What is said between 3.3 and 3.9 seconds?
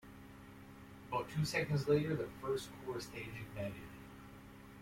ignited.